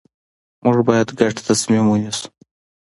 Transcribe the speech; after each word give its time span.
موږ 0.63 0.77
باید 0.87 1.07
ګډ 1.19 1.35
تصمیم 1.49 1.85
ونیسو 1.89 2.27